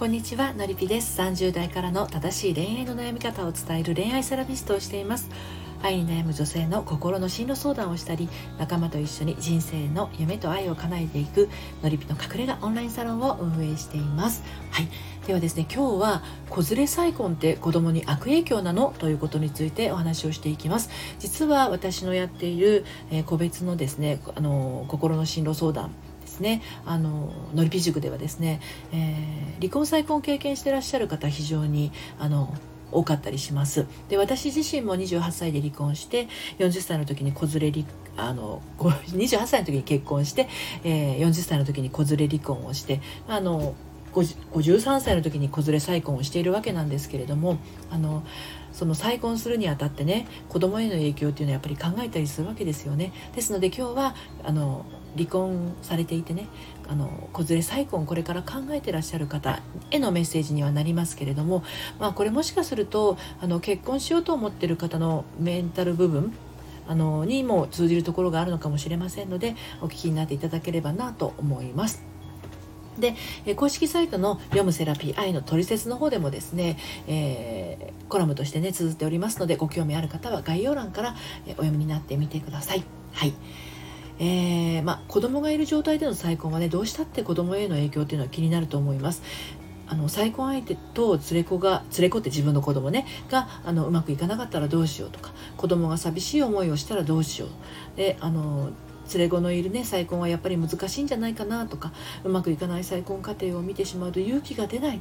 [0.00, 1.20] こんにちはのりぴです。
[1.20, 5.28] 30代からの正しい恋愛の悩み方を伝える恋愛セラピストをしています。
[5.82, 11.50] 愛に悩む女性の心の進路相談をしたり仲間と一緒に人生の夢と愛を叶えていく
[11.82, 14.42] のりぴの隠れ家オンラインサロンを運営しています。
[14.70, 14.88] はい。
[15.26, 18.94] ではですね今日は子連れ再婚って子供に悪影響なの？
[18.98, 20.88] ということについてお話をしていきます。
[21.18, 25.90] 実は私のやっている、え、個別のですねあの心の進路相談
[26.30, 26.62] ですね。
[26.86, 28.60] あののりぴ塾ではですね、
[28.92, 32.54] えー、離婚再婚経験してらっしゃる方非常にあの
[32.92, 33.86] 多かったりします。
[34.08, 36.28] で私自身も28歳で離婚して
[36.58, 37.84] 40歳の時に子連れ
[38.16, 40.48] あの 28歳の時に結婚して、
[40.84, 43.74] えー、40歳の時に子連れ離婚をしてあの
[44.12, 47.58] 53歳の時に子連れ再婚をしているわけなんですけれども
[47.90, 48.24] あの
[48.72, 54.84] その再婚するにあたってね子供への影響っていうのはやっぱり考えたりするわけですよねですので今日はあの
[55.16, 56.46] 離婚されていてね
[56.88, 61.64] あの子連れ再婚これから考えてらっしゃる方へのメッセージにはなりますけれども、
[61.98, 66.32] まあ、これもしかするとあの結婚しようと思ってる方のメンタル部分
[66.86, 72.09] あのにも通じるところがあるのかもしれませんのでお聞きになっていただければなと思います。
[73.00, 73.14] で
[73.46, 82.84] え公式サイトの「読むセラピー愛のトリセツ」の方でもですね、えー、コラムとしてね綴っておりますのでご興味ある方は概要欄からお読みになってみてください。
[83.12, 83.32] はい
[84.22, 89.22] えー、まあ、子供がいる状態での再婚はねどうしたって子供への影響っていうのは気になると思います。
[89.90, 98.70] あの再婚相手と連れ子が連れ子って自分の子供ねがあのうまくいかなかったらどうしようとか子供が寂しい思いをしたらどうしようであの
[99.12, 101.92] 連れ子のいるね再婚はやっぱり難しいんじゃないかなとか
[102.24, 105.00] うまくいかない再婚家庭を見てしまうと勇気が出ない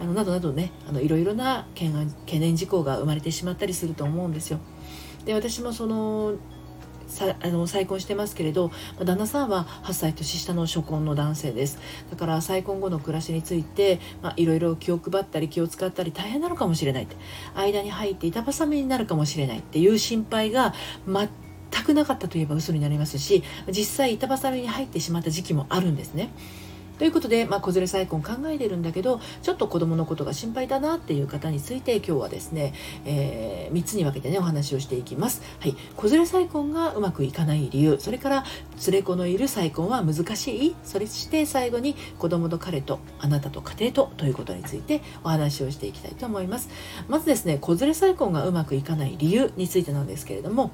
[0.00, 1.90] あのなどなどねあのいろいろな懸
[2.38, 4.60] 念事項が生まれてしまったりすると思うんですよ。
[5.24, 6.34] で私もその
[7.06, 11.78] さあの再婚してますけれど旦那さんは8歳年下の初婚の男性です。
[12.10, 14.00] だから再婚後の暮らしについて
[14.36, 17.16] いろいろ気を配ったり気を使ったり大変なのかもしれないって。
[17.54, 20.74] 間に入って板挟みになるかもしれないっていう心配が
[21.72, 26.30] 全くなかったといえば嘘になりますし実際板挟みに入ってしまった時期もあるんですね。
[26.98, 32.74] ということで、まあ、子連れ再婚考えてるんだけどちょっと子供のことが心配だなっていう方について今日はですね、
[33.04, 35.42] えー、3つに分けてねお話をしていきます。
[35.58, 38.44] はい、子連れ再婚がうまくいかない理由それから
[38.86, 46.68] 連れ子のいる再婚は難しいそれして最後に子供と彼とあなたと家庭とということについてお話をしていきたいと思います。
[47.08, 50.70] まずですね子連れ再婚がうまくいかない理由についてなんですけれども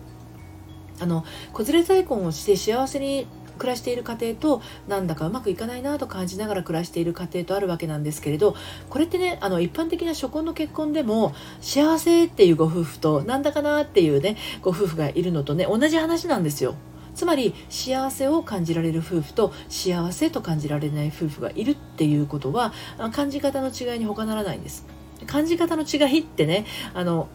[1.01, 3.27] あの子連れ再婚をして幸せに
[3.59, 8.57] 暮らしている家庭となんだかうまくいかないなと感じながら暮らしている家庭とあるわけなんですけれど
[8.89, 16.77] これってねあの一般的な初婚の結婚でも幸せっていうご夫婦となんだかなっていうねご夫婦がいるのとね同じ話なんですよ。
[17.15, 22.73] つまり幸せを感じられる夫婦と幸せと感じられない夫婦がいるっていうことは
[23.11, 24.87] 感じ方の違いに他ならないんです。
[25.27, 26.65] 感じ方の違いってね
[26.95, 27.27] あの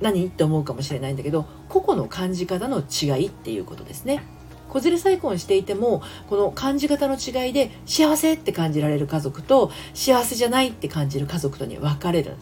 [0.00, 0.26] 何？
[0.26, 4.22] って思うかもしれないんだけど個々の感じ方の違いっていうことですね。
[4.68, 12.36] 子連れ再婚していてもこの感じ方の違いで幸せって感じられる家族と幸せじゃないって感じる家族とに分かれる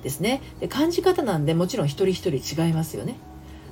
[0.00, 0.40] んですね。
[0.60, 3.16] で感じ方なんでもちろん一人一人違いますよね。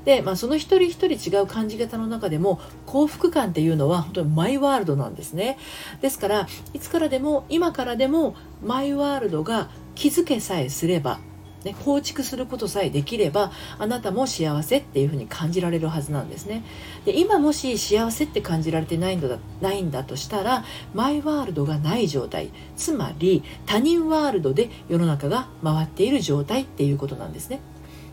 [0.04, 5.56] で、まあ、その一人一人違う感じ方の中でも幸福感っていうのは本当にマイワールドなんですね。
[6.02, 11.20] ですからいつからでも今からでもマイワールドが気づけさえすれば
[11.64, 16.62] ね、構築することさえできればあなたも幸せっていうふうに感じられるはずなんですね。
[17.04, 22.50] で今もし幸せって感じられてないんだないんだとしたらマイワールドがない状態。
[22.76, 27.60] つまり他人ワールドで世の中が回っている状態っていうことなんですね。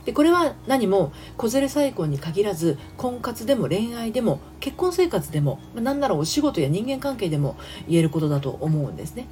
[0.06, 7.56] でこれは何も子連れ再婚に限らず婚活でも恋愛でも結婚生活でも何ならお仕事や人間関係でも
[7.88, 9.28] 言えることだと思うんですね。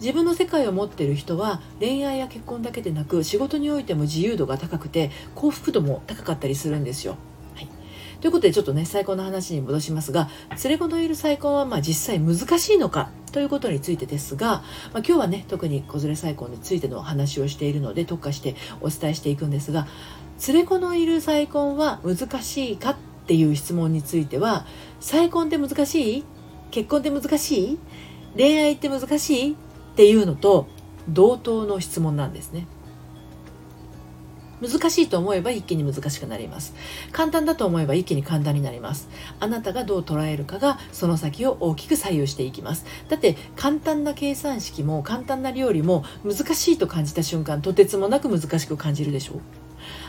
[0.00, 7.16] 自分の世界を持っている人は恋愛や結婚だけでなく仕事においても自由度が高くて幸福度も高かったりするんですよ。
[7.54, 7.68] はい、
[8.20, 10.28] ということでちょっとね再婚の話に戻しますが
[10.62, 14.62] 連れ子のいる再婚はまあ実際難しいのかということについてですが、まあ、
[14.98, 19.86] 今日はね特に子連れ再婚についての話をしているので特化してお伝えしていくんですが
[20.46, 22.96] 連れ子のいる再婚は難しいかっ
[23.26, 24.64] ていう質問については
[25.00, 26.24] 再婚って難しい？
[26.70, 27.78] 結婚って難しい？
[28.36, 29.56] 恋愛って難しい？
[29.98, 30.68] っていうのと
[31.08, 32.68] 同等の質問なんですね。
[34.60, 36.72] 難しいと思えば一気に難しくなります。
[37.10, 39.08] 簡単だと思えば一気に簡単になります。
[39.40, 42.86] あなたがどう捉えるかがその先を大きく左右していきます。
[43.08, 49.40] だって簡単な計算式も簡単な料理も難しいと感じた瞬間とてつもなく難しく感じるでしょう。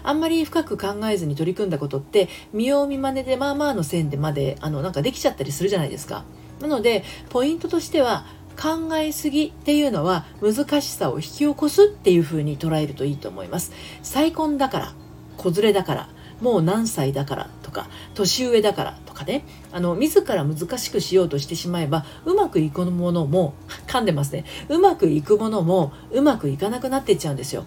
[0.04, 6.26] あんまり深く考えずに取り組んだことって見よう見まねでまあまあの線でまであのなんかできちゃったりするじゃないですか。
[6.62, 8.26] なのでポイントとしては
[8.60, 13.72] 考えすぎっていうのは難しさを引き起こすっていうふうに捉えるといいと思います。
[14.04, 14.94] 再婚だから
[15.38, 16.10] 子連れだから
[16.42, 19.46] もう何歳だからとか年上だからとかね。
[19.72, 23.54] あの自ら難しくしようとしてしまえばうまくいくものも
[23.88, 24.44] 噛んでますね。
[24.68, 27.66] うまくいくものもうまくいかなくなっていっちゃうんですよ。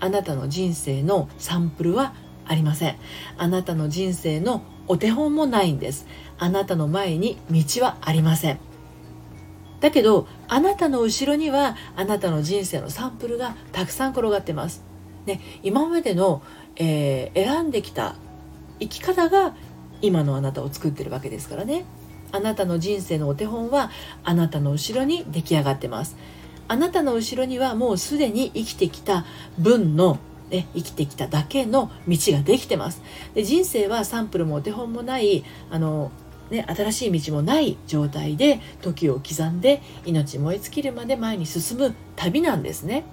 [0.00, 2.12] あなたの人生のサンプルは
[2.46, 2.96] ありません。
[3.38, 6.06] あなたの人生のお手本もないんです。
[6.38, 8.75] あなたの前に道はありません。
[9.80, 14.82] だけどあなたの後ろにはあなたの人生のサンプルがたくさん転がってます、
[15.26, 16.42] ね、今までの、
[16.76, 18.14] えー、選んできた
[18.80, 19.54] 生き方が
[20.02, 21.84] 今のあなたを作ってるわけですからね。
[22.32, 23.90] あなたの人生のお手本は
[24.24, 26.16] あなたの後ろに出来上がってます。
[26.68, 29.24] あなたの後ろにはもうすでに生きてきた
[29.58, 30.18] 分の
[30.50, 33.02] ね、生きてきただけの道ができてます。
[33.34, 36.12] で人生はサンプルもお手本もないあの、
[36.50, 43.04] ね、新しい道もない状態で時を刻んで命燃え尽きるまで前に進む旅なんですね。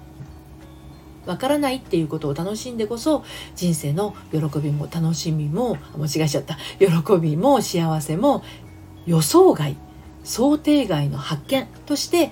[1.26, 3.24] わからないっていうことを楽しんでこそ
[3.56, 8.44] 人生の喜びも楽しみも間違えちゃった喜びも幸せも
[9.06, 9.78] 予想外
[10.24, 12.32] 想定外の発見として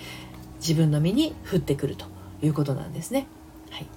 [0.59, 2.06] 自分の身に降ってくると
[2.42, 3.27] いうことなんですね。
[3.69, 3.88] はい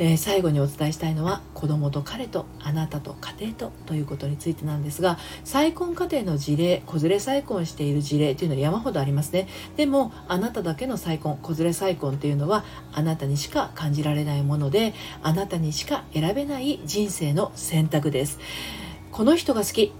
[0.00, 9.46] えー、最後にお伝えしたいのは子供と彼とあなたと家庭とということについてなんですが再婚家庭の事例子連れ再婚している事例というのは山ほどありますね。
[9.76, 18.38] でもあなただけの再婚子連れ再婚というのはあなたにしか感じられないものであなたにしか選べない人生の選択です。
[19.12, 19.92] この人が好き。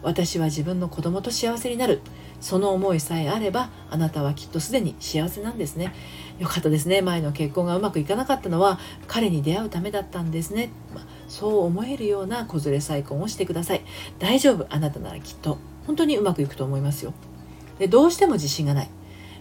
[0.00, 2.00] 私は自分の子供と幸せになる。
[2.40, 5.92] その思いさえあればあなたはきっとすでに幸せなんですね。
[6.38, 7.02] よかったですね。
[7.02, 13.82] 前の結婚がうまくいかなかったのは彼に出会うためだったんですね、まあ、そう思えるような子連れ再婚をしてください。
[14.18, 14.66] 大丈夫。
[14.70, 17.12] あなたならきっと本当にうまくいくと思いますよ。
[17.78, 18.90] でどうしても自信がない。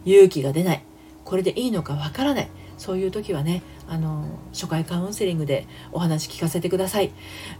[0.05, 0.83] 勇気が出ない。
[1.23, 2.49] これでいいのかわからない。
[2.77, 7.11] そういう時はねあの初回カウンセリングでお話聞かせてください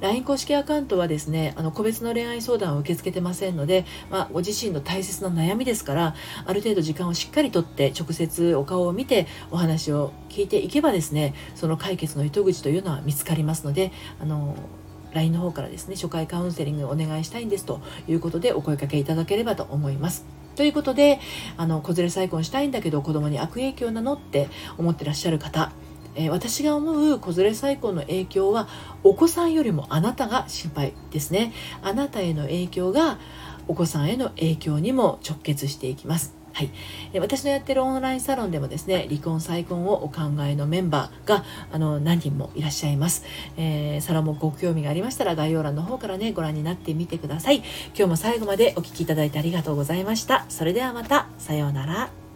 [0.01, 6.15] LINE 公式アカウントはですねあの個別の恋愛相談を受け付けてませんので、まあ、ご自身の大切な悩みですから
[6.45, 14.55] ある程度時間をしっかりとって直接お顔を見てお話を聞いていけばですねその解決の糸口というのは見つかりますのであの
[15.13, 20.36] LINE の方からですね初回カウンセリングお願いしたいんですということでお声かけいただければと思います。
[20.57, 21.19] ということで
[21.55, 25.71] あの子連れ再婚したいんだけど子供に悪影響なのって思ってらっしゃる方
[26.19, 28.67] え、私が思う子連れ再婚の影響は
[29.03, 31.53] お子さんよりもあなたが心配ですね。
[31.83, 33.19] あなたへの影響が
[33.67, 36.36] お子さんへの影響にも直結していきます。
[36.57, 36.71] はい、
[37.19, 43.25] 私のやってるオンラインサロンでもですね離婚再婚をお考えのメンバーがあの何人もいらっしゃいます、
[43.57, 47.57] えー、サロンもご興味がありましたら概要欄の方からねご覧になってみてください。
[47.57, 47.65] 今
[47.95, 50.45] 日も最後までお聴きいただいてありがとうございました。
[50.49, 51.27] それではまた。
[51.37, 52.26] さようなら